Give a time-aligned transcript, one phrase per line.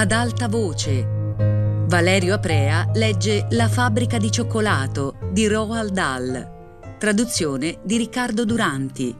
[0.00, 1.06] ad alta voce.
[1.86, 6.96] Valerio Aprea legge La fabbrica di cioccolato di Roald Dahl.
[6.98, 9.14] Traduzione di Riccardo Duranti.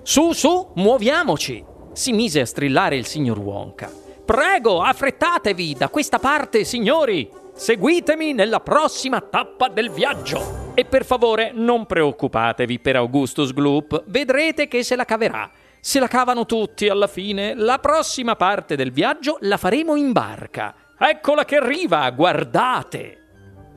[0.00, 1.62] Su, su, muoviamoci!
[1.92, 3.92] si mise a strillare il signor Wonka.
[4.24, 7.30] Prego, affrettatevi da questa parte, signori!
[7.54, 10.63] Seguitemi nella prossima tappa del viaggio!
[10.76, 15.48] E per favore non preoccupatevi per Augustus Gloop, vedrete che se la caverà.
[15.78, 20.74] Se la cavano tutti alla fine, la prossima parte del viaggio la faremo in barca.
[20.98, 23.18] Eccola che arriva, guardate!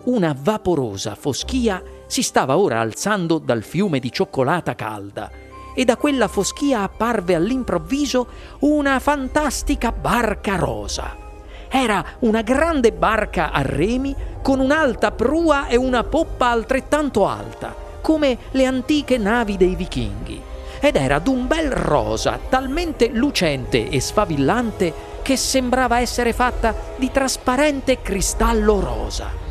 [0.06, 5.30] Una vaporosa foschia si stava ora alzando dal fiume di cioccolata calda
[5.76, 8.28] e da quella foschia apparve all'improvviso
[8.62, 11.27] una fantastica barca rosa.
[11.70, 18.38] Era una grande barca a remi con un'alta prua e una poppa altrettanto alta, come
[18.52, 20.42] le antiche navi dei vichinghi.
[20.80, 28.02] Ed era d'un bel rosa, talmente lucente e sfavillante che sembrava essere fatta di trasparente
[28.02, 29.46] cristallo rosa.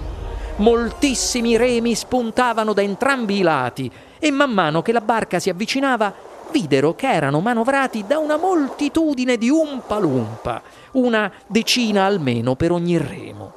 [0.56, 6.14] Moltissimi remi spuntavano da entrambi i lati e man mano che la barca si avvicinava
[6.50, 13.52] videro che erano manovrati da una moltitudine di umpa-lumpa, una decina almeno per ogni remo.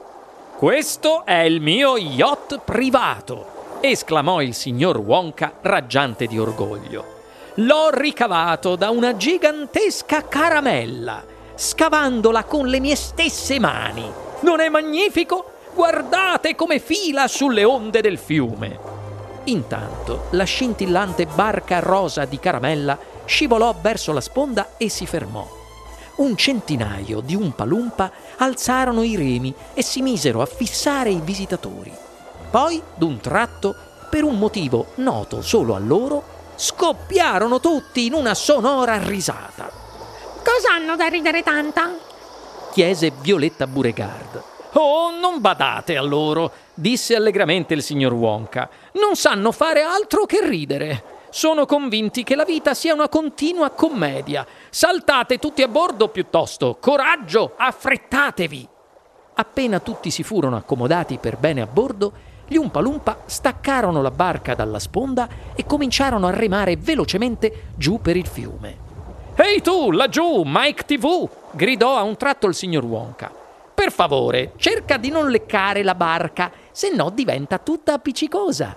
[0.57, 7.17] Questo è il mio yacht privato, esclamò il signor Wonka raggiante di orgoglio.
[7.55, 11.23] L'ho ricavato da una gigantesca caramella,
[11.55, 14.11] scavandola con le mie stesse mani.
[14.41, 15.51] Non è magnifico?
[15.73, 18.98] Guardate come fila sulle onde del fiume.
[19.50, 25.47] Intanto la scintillante barca rosa di caramella scivolò verso la sponda e si fermò.
[26.17, 31.91] Un centinaio di Umpa-Lumpa alzarono i remi e si misero a fissare i visitatori.
[32.52, 33.75] Poi, d'un tratto,
[34.09, 36.23] per un motivo noto solo a loro,
[36.56, 39.72] scoppiarono tutti in una sonora risata.
[40.44, 41.89] Cosa hanno da ridere tanta?
[42.72, 44.48] chiese Violetta Buregard.
[44.74, 48.69] Oh, non badate a loro, disse allegramente il signor Wonka.
[48.94, 51.18] Non sanno fare altro che ridere.
[51.31, 54.46] Sono convinti che la vita sia una continua commedia.
[54.69, 56.78] Saltate tutti a bordo piuttosto.
[56.79, 58.68] Coraggio, affrettatevi.
[59.35, 62.12] Appena tutti si furono accomodati per bene a bordo,
[62.47, 68.28] gli Umpalumpa staccarono la barca dalla sponda e cominciarono a remare velocemente giù per il
[68.28, 68.88] fiume.
[69.35, 71.29] Ehi tu, laggiù, Mike TV!
[71.52, 73.38] gridò a un tratto il signor Wonka.
[73.79, 78.75] Per favore, cerca di non leccare la barca, se no diventa tutta appiccicosa.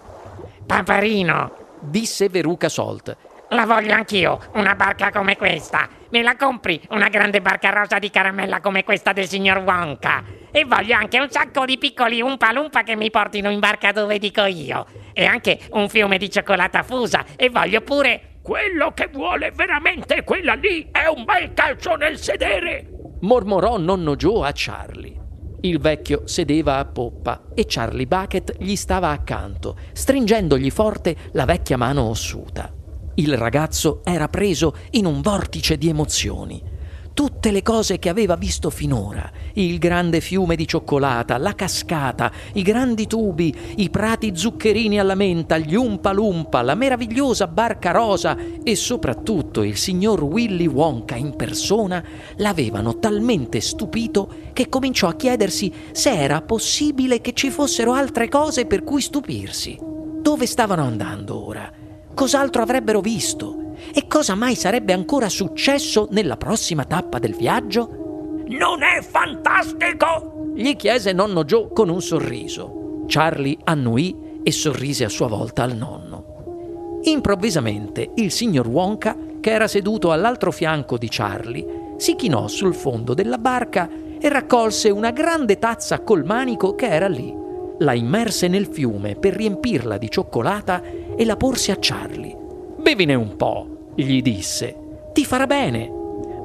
[0.64, 3.16] Paparino, disse Veruca Salt.
[3.48, 5.88] La voglio anch'io, una barca come questa.
[6.10, 10.22] Me la compri una grande barca rosa di caramella come questa del signor Wonka.
[10.52, 14.20] E voglio anche un sacco di piccoli umpa lumpa che mi portino in barca dove
[14.20, 14.86] dico io.
[15.12, 17.24] E anche un fiume di cioccolata fusa.
[17.34, 18.28] E voglio pure...
[18.42, 22.91] Quello che vuole veramente quella lì è un bel calcio nel sedere
[23.22, 25.20] mormorò nonno Joe a Charlie.
[25.62, 31.76] Il vecchio sedeva a poppa e Charlie Bucket gli stava accanto, stringendogli forte la vecchia
[31.76, 32.72] mano ossuta.
[33.14, 36.80] Il ragazzo era preso in un vortice di emozioni
[37.14, 42.62] tutte le cose che aveva visto finora, il grande fiume di cioccolata, la cascata, i
[42.62, 48.74] grandi tubi, i prati zuccherini alla menta, gli umpa lumpa, la meravigliosa barca rosa e
[48.74, 52.02] soprattutto il signor Willy Wonka in persona,
[52.36, 58.66] l'avevano talmente stupito che cominciò a chiedersi se era possibile che ci fossero altre cose
[58.66, 59.78] per cui stupirsi.
[59.80, 61.70] Dove stavano andando ora?
[62.14, 63.61] Cos'altro avrebbero visto?
[63.94, 68.44] E cosa mai sarebbe ancora successo nella prossima tappa del viaggio?
[68.47, 70.32] Non è fantastico?
[70.54, 73.04] gli chiese nonno Joe con un sorriso.
[73.06, 77.00] Charlie annuì e sorrise a sua volta al nonno.
[77.04, 83.14] Improvvisamente il signor Wonka, che era seduto all'altro fianco di Charlie, si chinò sul fondo
[83.14, 83.88] della barca
[84.20, 87.34] e raccolse una grande tazza col manico che era lì.
[87.78, 90.82] La immerse nel fiume per riempirla di cioccolata
[91.16, 92.37] e la porse a Charlie.
[92.76, 94.76] Bevine un po', gli disse.
[95.12, 95.90] Ti farà bene.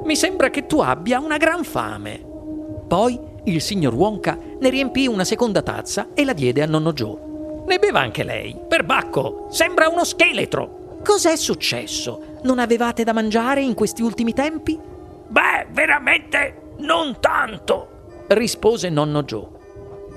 [0.04, 2.24] Mi sembra che tu abbia una gran fame.
[2.86, 7.26] Poi il signor Wonka ne riempì una seconda tazza e la diede a nonno Joe.
[7.66, 8.56] Ne beva anche lei.
[8.66, 11.00] Perbacco, sembra uno scheletro.
[11.04, 12.38] Cos'è successo?
[12.42, 14.78] Non avevate da mangiare in questi ultimi tempi?
[15.28, 19.46] Beh, veramente non tanto, rispose nonno Joe.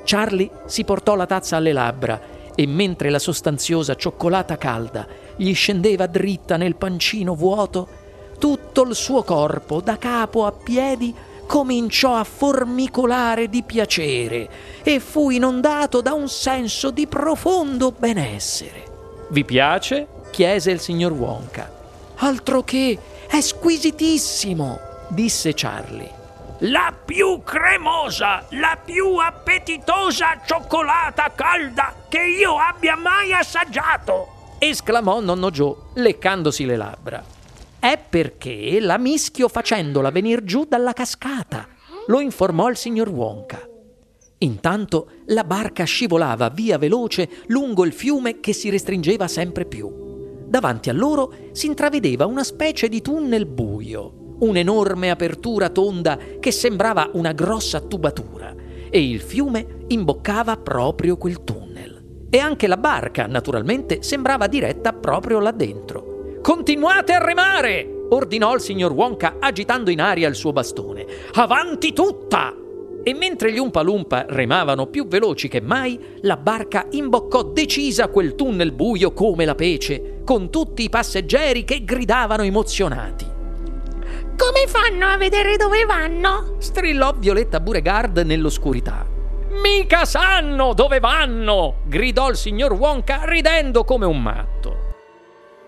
[0.03, 2.30] Charlie si portò la tazza alle labbra
[2.61, 7.87] e mentre la sostanziosa cioccolata calda gli scendeva dritta nel pancino vuoto,
[8.37, 11.11] tutto il suo corpo, da capo a piedi,
[11.47, 14.47] cominciò a formicolare di piacere
[14.83, 18.83] e fu inondato da un senso di profondo benessere.
[19.29, 20.07] Vi piace?
[20.29, 21.67] chiese il signor Wonka.
[22.17, 22.95] Altro che
[23.27, 24.79] è squisitissimo,
[25.09, 26.20] disse Charlie.
[26.65, 34.55] La più cremosa, la più appetitosa cioccolata calda che io abbia mai assaggiato!
[34.59, 37.23] esclamò nonno Joe, leccandosi le labbra.
[37.79, 41.67] È perché la mischio facendola venir giù dalla cascata,
[42.05, 43.67] lo informò il signor Wonka.
[44.37, 49.89] Intanto la barca scivolava via veloce lungo il fiume che si restringeva sempre più.
[50.45, 57.09] Davanti a loro si intravedeva una specie di tunnel buio, un'enorme apertura tonda che sembrava
[57.13, 58.53] una grossa tubatura,
[58.89, 62.27] e il fiume imboccava proprio quel tunnel.
[62.29, 66.39] E anche la barca, naturalmente, sembrava diretta proprio là dentro.
[66.41, 67.99] Continuate a remare!
[68.11, 71.05] ordinò il signor Wonka agitando in aria il suo bastone.
[71.33, 72.53] Avanti tutta!
[73.03, 78.73] E mentre gli Umpalumpa remavano più veloci che mai, la barca imboccò decisa quel tunnel
[78.73, 83.30] buio come la pece, con tutti i passeggeri che gridavano emozionati.
[84.37, 86.55] Come fanno a vedere dove vanno?
[86.59, 89.05] Strillò Violetta Buregard nell'oscurità.
[89.61, 91.81] Mica sanno dove vanno!
[91.85, 94.60] gridò il signor Wonka ridendo come un matto.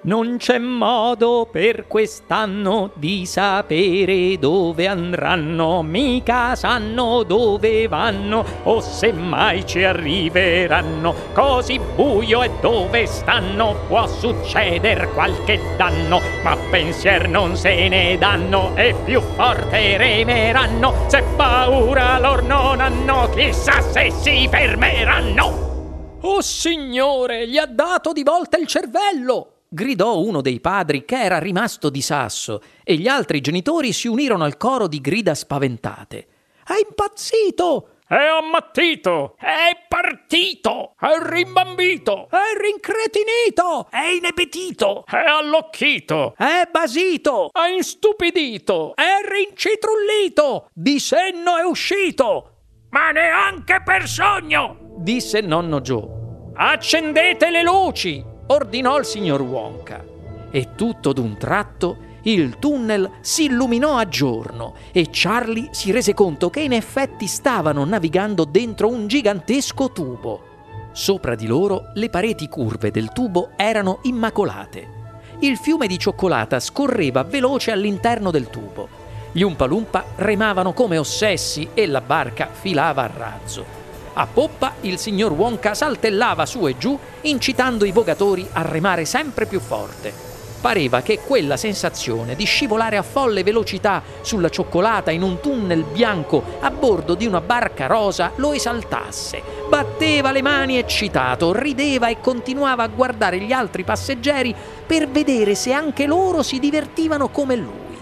[0.06, 9.14] Non c'è modo per quest'anno di sapere dove andranno, mica sanno dove vanno, o se
[9.14, 11.16] mai ci arriveranno.
[11.32, 18.76] Così buio e dove stanno, può succeder qualche danno, ma pensier non se ne danno
[18.76, 21.06] e più forte remeranno.
[21.08, 26.18] Se paura lor non hanno, chissà se si fermeranno.
[26.24, 29.53] Oh signore, gli ha dato di volta il cervello!
[29.74, 34.44] Gridò uno dei padri che era rimasto di sasso e gli altri genitori si unirono
[34.44, 36.28] al coro di grida spaventate.
[36.66, 37.88] È impazzito!
[38.08, 39.36] È ammattito!
[39.40, 40.94] È partito!
[41.00, 42.28] È rimbambito!
[42.30, 43.88] È rincretinito!
[43.90, 45.04] È inepetito!
[45.08, 46.36] È allocchito!
[46.38, 47.50] È basito!
[47.52, 48.94] È istupidito!
[48.96, 50.70] È rincitrullito!
[50.72, 52.50] Di senno è uscito!
[52.92, 54.78] Ma neanche per sogno!
[54.98, 56.08] disse nonno Joe.
[56.54, 58.33] Accendete le luci!
[58.48, 60.04] Ordinò il signor Wonka.
[60.52, 66.50] E tutto d'un tratto il tunnel si illuminò a giorno e Charlie si rese conto
[66.50, 70.52] che in effetti stavano navigando dentro un gigantesco tubo.
[70.94, 75.02] Sopra di loro le pareti curve del tubo erano immacolate.
[75.40, 78.88] Il fiume di cioccolata scorreva veloce all'interno del tubo.
[79.34, 83.83] Gli Umpalumpa remavano come ossessi e la barca filava a razzo.
[84.16, 89.48] A poppa il signor Wonka saltellava su e giù, incitando i vogatori a remare sempre
[89.48, 90.32] più forte.
[90.62, 96.42] Pareva che quella sensazione di scivolare a folle velocità sulla cioccolata in un tunnel bianco
[96.60, 99.42] a bordo di una barca rosa lo esaltasse.
[99.68, 104.56] Batteva le mani eccitato, rideva e continuava a guardare gli altri passeggeri
[104.86, 107.98] per vedere se anche loro si divertivano come lui.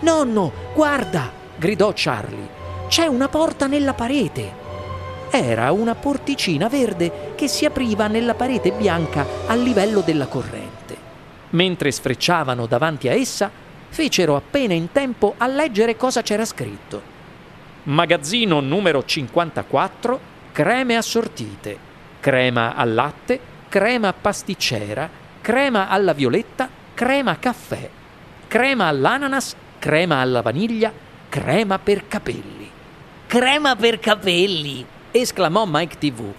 [0.00, 1.32] Nonno, guarda!
[1.56, 2.54] gridò Charlie.
[2.88, 4.64] C'è una porta nella parete
[5.36, 10.96] era una porticina verde che si apriva nella parete bianca a livello della corrente.
[11.50, 13.50] Mentre sfrecciavano davanti a essa,
[13.88, 17.14] fecero appena in tempo a leggere cosa c'era scritto.
[17.84, 20.20] Magazzino numero 54,
[20.52, 21.78] creme assortite,
[22.20, 25.08] crema al latte, crema pasticcera,
[25.40, 27.88] crema alla violetta, crema caffè,
[28.48, 30.92] crema all'ananas, crema alla vaniglia,
[31.28, 32.70] crema per capelli.
[33.26, 34.94] Crema per capelli!
[35.20, 36.32] Esclamò Mike TV.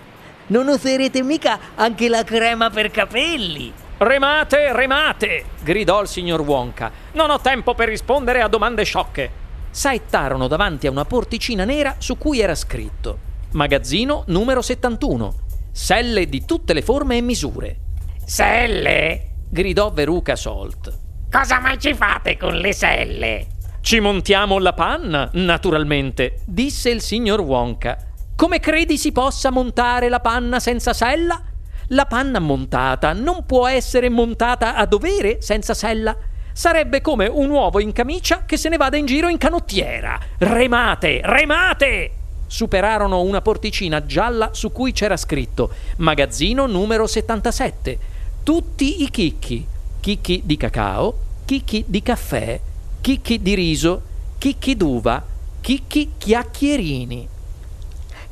[0.48, 3.74] Non userete mica anche la crema per capelli?
[3.98, 5.46] Remate, remate!
[5.62, 6.92] gridò il signor Wonka.
[7.14, 9.46] Non ho tempo per rispondere a domande sciocche.
[9.70, 15.34] Saettarono davanti a una porticina nera su cui era scritto Magazzino numero 71.
[15.72, 17.78] Selle di tutte le forme e misure.
[18.26, 19.32] Selle?
[19.50, 21.00] gridò Veruca Salt.
[21.32, 23.48] Cosa mai ci fate con le selle?
[23.80, 27.98] Ci montiamo la panna, naturalmente, disse il signor Wonka.
[28.38, 31.42] Come credi si possa montare la panna senza sella?
[31.88, 36.16] La panna montata non può essere montata a dovere senza sella.
[36.54, 40.20] Sarebbe come un uovo in camicia che se ne vada in giro in canottiera.
[40.38, 42.12] Remate, remate!
[42.46, 47.98] Superarono una porticina gialla su cui c'era scritto Magazzino numero 77.
[48.44, 49.66] Tutti i chicchi.
[50.00, 52.60] Chicchi di cacao, chicchi di caffè,
[53.02, 54.02] chicchi di riso,
[54.38, 55.26] chicchi d'uva,
[55.60, 57.30] chicchi chiacchierini.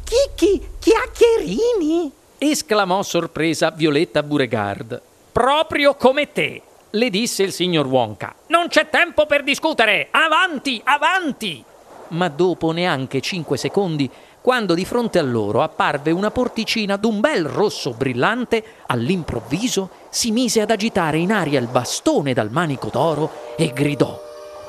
[0.05, 2.11] Chicchi, chiacchierini!
[2.37, 5.01] esclamò sorpresa Violetta Buregard.
[5.31, 8.35] Proprio come te, le disse il signor Wonka.
[8.47, 10.09] Non c'è tempo per discutere!
[10.11, 11.63] Avanti, avanti!
[12.09, 14.07] Ma dopo neanche cinque secondi,
[14.41, 20.61] quando di fronte a loro apparve una porticina d'un bel rosso brillante, all'improvviso si mise
[20.61, 24.21] ad agitare in aria il bastone dal manico d'oro e gridò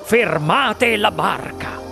[0.03, 1.86] Fermate la barca!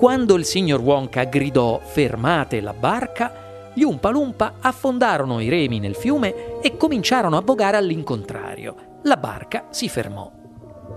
[0.00, 6.58] Quando il signor Wonka gridò fermate la barca, gli Umpalumpa affondarono i remi nel fiume
[6.62, 9.00] e cominciarono a vogare all'incontrario.
[9.02, 10.32] La barca si fermò.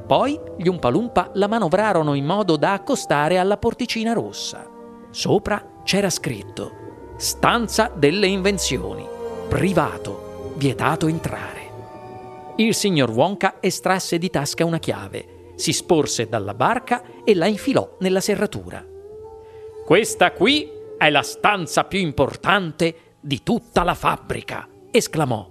[0.07, 4.65] Poi gli Umpalumpa la manovrarono in modo da accostare alla porticina rossa.
[5.09, 6.71] Sopra c'era scritto
[7.17, 9.05] Stanza delle invenzioni.
[9.49, 10.53] Privato.
[10.55, 12.53] Vietato entrare.
[12.55, 17.97] Il signor Wonka estrasse di tasca una chiave, si sporse dalla barca e la infilò
[17.99, 18.91] nella serratura.
[19.85, 25.49] Questa qui è la stanza più importante di tutta la fabbrica, esclamò.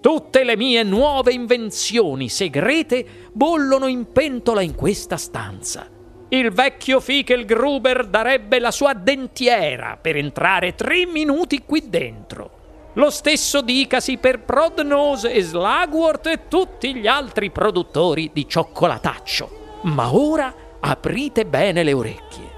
[0.00, 5.86] Tutte le mie nuove invenzioni segrete bollono in pentola in questa stanza.
[6.30, 12.58] Il vecchio Fickelgruber darebbe la sua dentiera per entrare tre minuti qui dentro.
[12.94, 19.80] Lo stesso dicasi per Prodnose e Slagworth e tutti gli altri produttori di cioccolataccio.
[19.82, 22.49] Ma ora aprite bene le orecchie.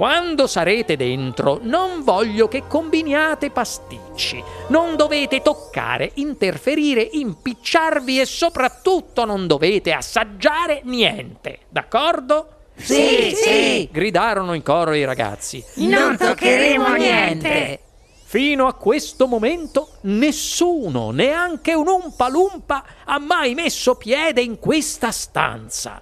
[0.00, 4.42] Quando sarete dentro non voglio che combiniate pasticci.
[4.68, 11.58] Non dovete toccare, interferire, impicciarvi e soprattutto non dovete assaggiare niente.
[11.68, 12.48] D'accordo?
[12.76, 13.90] Sì, sì!
[13.92, 15.62] gridarono in coro i ragazzi.
[15.74, 17.80] Non toccheremo niente!
[18.24, 25.10] Fino a questo momento nessuno, neanche un Umpa Lumpa, ha mai messo piede in questa
[25.10, 26.00] stanza.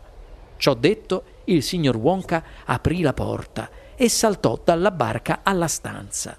[0.57, 3.69] Ciò detto, il signor Wonka aprì la porta
[4.00, 6.38] e saltò dalla barca alla stanza.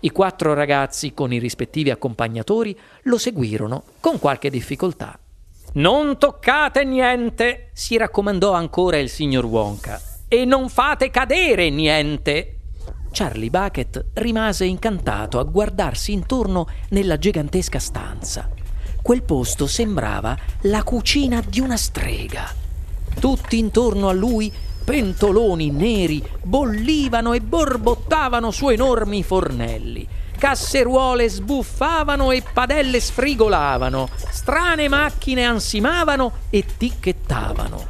[0.00, 5.18] I quattro ragazzi, con i rispettivi accompagnatori, lo seguirono con qualche difficoltà.
[5.72, 12.56] Non toccate niente, si raccomandò ancora il signor Wonka, e non fate cadere niente.
[13.10, 18.50] Charlie Bucket rimase incantato a guardarsi intorno nella gigantesca stanza.
[19.00, 22.66] Quel posto sembrava la cucina di una strega.
[23.18, 24.52] Tutti intorno a lui
[24.88, 30.08] pentoloni neri bollivano e borbottavano su enormi fornelli.
[30.38, 37.84] Casseruole sbuffavano e padelle sfrigolavano, strane macchine ansimavano e ticchettavano.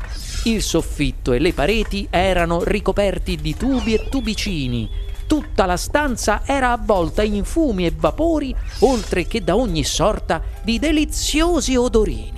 [0.47, 4.90] Il soffitto e le pareti erano ricoperti di tubi e tubicini.
[5.28, 10.81] Tutta la stanza era avvolta in fumi e vapori, oltre che da ogni sorta di
[10.81, 12.38] deliziosi odorini.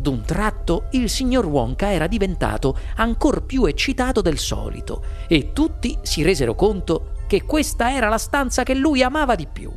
[0.00, 6.22] D'un tratto il signor Wonka era diventato ancor più eccitato del solito e tutti si
[6.22, 9.70] resero conto che questa era la stanza che lui amava di più.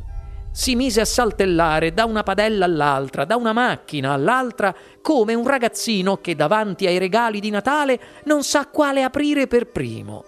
[0.50, 6.16] Si mise a saltellare da una padella all'altra, da una macchina all'altra, come un ragazzino
[6.16, 10.24] che davanti ai regali di Natale non sa quale aprire per primo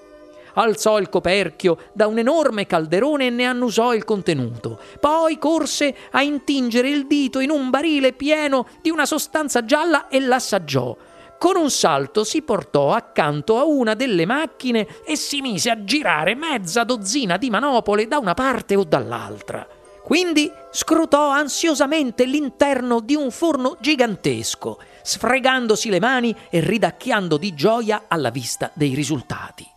[0.56, 4.78] alzò il coperchio da un enorme calderone e ne annusò il contenuto.
[5.00, 10.20] Poi corse a intingere il dito in un barile pieno di una sostanza gialla e
[10.20, 10.96] l'assaggiò.
[11.38, 16.34] Con un salto si portò accanto a una delle macchine e si mise a girare
[16.34, 19.66] mezza dozzina di manopole da una parte o dall'altra.
[20.02, 28.04] Quindi scrutò ansiosamente l'interno di un forno gigantesco, sfregandosi le mani e ridacchiando di gioia
[28.06, 29.75] alla vista dei risultati.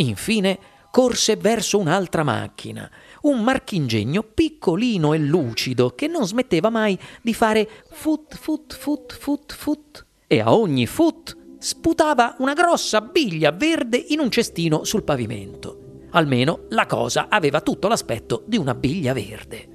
[0.00, 0.58] Infine
[0.90, 2.88] corse verso un'altra macchina,
[3.22, 9.52] un marchingegno piccolino e lucido che non smetteva mai di fare fut fut fut fut
[9.52, 16.06] fut e a ogni fut sputava una grossa biglia verde in un cestino sul pavimento.
[16.10, 19.68] Almeno la cosa aveva tutto l'aspetto di una biglia verde.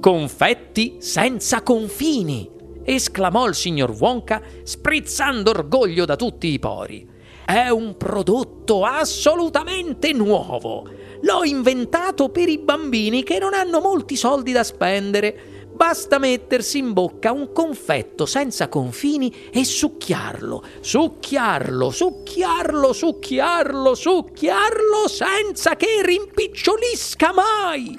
[0.00, 2.50] Confetti senza confini!
[2.84, 7.08] esclamò il signor Wonka, sprizzando orgoglio da tutti i pori.
[7.44, 10.88] È un prodotto assolutamente nuovo.
[11.20, 15.52] L'ho inventato per i bambini che non hanno molti soldi da spendere.
[15.74, 25.76] Basta mettersi in bocca un confetto senza confini e succhiarlo, succhiarlo, succhiarlo, succhiarlo, succhiarlo senza
[25.76, 27.98] che rimpicciolisca mai.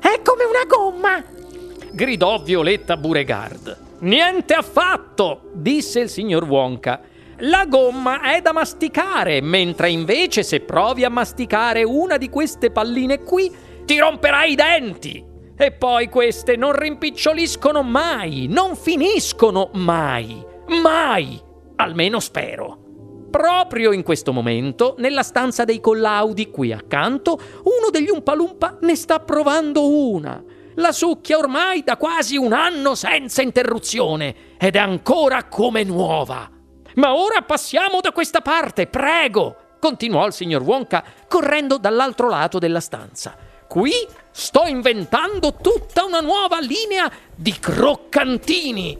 [0.00, 1.24] È come una gomma!
[1.92, 3.76] gridò Violetta Buregard.
[4.00, 7.10] Niente affatto, disse il signor Wonka.
[7.44, 13.24] La gomma è da masticare, mentre invece se provi a masticare una di queste palline
[13.24, 13.52] qui,
[13.84, 15.24] ti romperai i denti.
[15.56, 20.40] E poi queste non rimpiccioliscono mai, non finiscono mai,
[20.82, 21.40] mai,
[21.76, 22.78] almeno spero.
[23.28, 29.18] Proprio in questo momento, nella stanza dei collaudi qui accanto, uno degli Umpalumpa ne sta
[29.18, 30.40] provando una.
[30.74, 36.48] La succhia ormai da quasi un anno senza interruzione ed è ancora come nuova.
[36.94, 39.56] Ma ora passiamo da questa parte, prego!
[39.82, 43.36] continuò il signor Wonka correndo dall'altro lato della stanza.
[43.66, 43.90] Qui
[44.30, 48.96] sto inventando tutta una nuova linea di croccantini.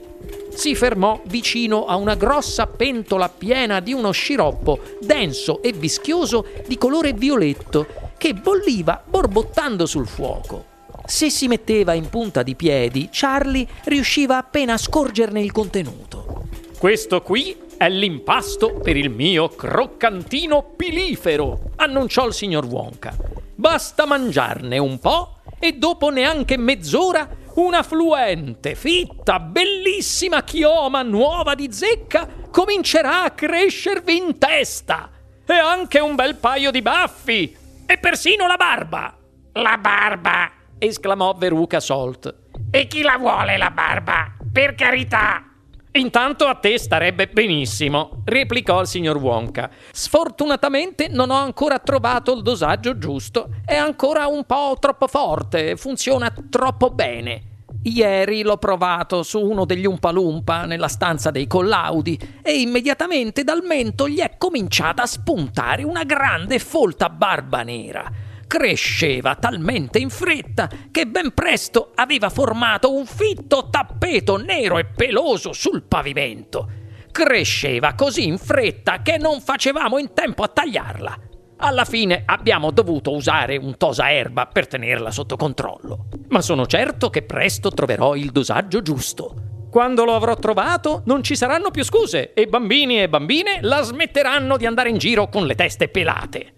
[0.49, 6.77] Si fermò vicino a una grossa pentola piena di uno sciroppo denso e vischioso di
[6.77, 10.65] colore violetto che bolliva borbottando sul fuoco.
[11.05, 16.43] Se si metteva in punta di piedi, Charlie riusciva appena a scorgerne il contenuto.
[16.77, 23.15] Questo qui è l'impasto per il mio croccantino pilifero, annunciò il signor Wonka.
[23.55, 31.71] Basta mangiarne un po' e dopo neanche mezz'ora una fluente, fitta, bellissima chioma nuova di
[31.71, 35.09] zecca comincerà a crescervi in testa.
[35.45, 37.55] E anche un bel paio di baffi.
[37.85, 39.15] E persino la barba.
[39.53, 40.51] La barba!
[40.79, 42.33] esclamò Veruca Salt.
[42.71, 44.35] E chi la vuole la barba?
[44.51, 45.52] Per carità!
[45.95, 49.69] Intanto a te starebbe benissimo, replicò il signor Wonka.
[49.91, 53.49] Sfortunatamente non ho ancora trovato il dosaggio giusto.
[53.63, 57.41] È ancora un po' troppo forte, funziona troppo bene.
[57.83, 64.09] Ieri l'ho provato su uno degli Umpalumpa nella stanza dei collaudi e immediatamente dal mento
[64.09, 71.07] gli è cominciata a spuntare una grande folta barba nera cresceva talmente in fretta che
[71.07, 76.69] ben presto aveva formato un fitto tappeto nero e peloso sul pavimento.
[77.11, 81.19] Cresceva così in fretta che non facevamo in tempo a tagliarla.
[81.57, 86.05] Alla fine abbiamo dovuto usare un tosa erba per tenerla sotto controllo.
[86.27, 89.67] Ma sono certo che presto troverò il dosaggio giusto.
[89.71, 94.57] Quando lo avrò trovato non ci saranno più scuse e bambini e bambine la smetteranno
[94.57, 96.52] di andare in giro con le teste pelate.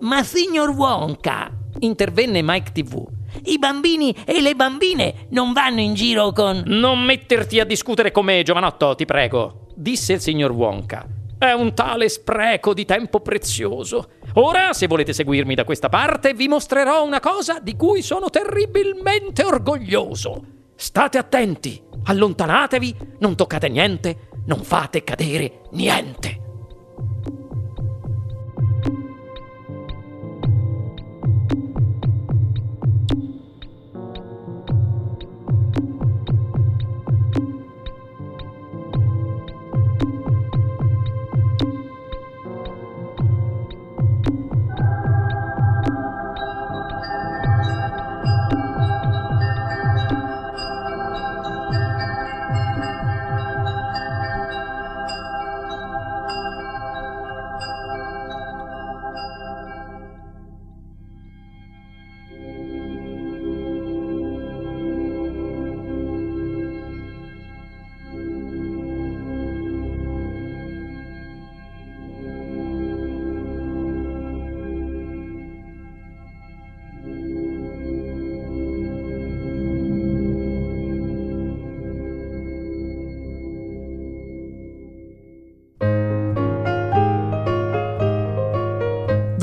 [0.00, 3.06] Ma signor Wonka, intervenne Mike TV,
[3.44, 6.62] i bambini e le bambine non vanno in giro con...
[6.66, 11.06] Non metterti a discutere con me, giovanotto, ti prego, disse il signor Wonka.
[11.38, 14.10] È un tale spreco di tempo prezioso.
[14.34, 19.44] Ora, se volete seguirmi da questa parte, vi mostrerò una cosa di cui sono terribilmente
[19.44, 20.42] orgoglioso.
[20.76, 26.39] State attenti, allontanatevi, non toccate niente, non fate cadere niente.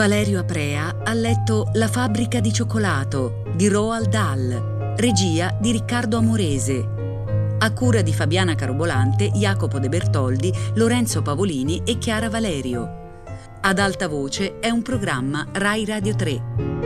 [0.07, 7.55] Valerio Aprea ha letto La fabbrica di cioccolato di Roald Dahl, regia di Riccardo Amorese.
[7.57, 13.25] A cura di Fabiana Carobolante, Jacopo De Bertoldi, Lorenzo Pavolini e Chiara Valerio.
[13.59, 16.76] Ad alta voce è un programma Rai Radio 3.